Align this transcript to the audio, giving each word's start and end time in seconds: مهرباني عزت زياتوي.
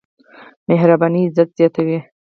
مهرباني 0.69 1.21
عزت 1.27 1.49
زياتوي. 1.57 1.99